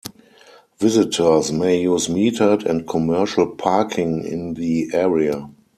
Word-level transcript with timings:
Visitors 0.79 1.51
may 1.51 1.79
use 1.79 2.07
metered 2.07 2.65
and 2.65 2.87
commercial 2.87 3.45
parking 3.45 4.25
in 4.25 4.55
the 4.55 4.89
area. 4.93 5.47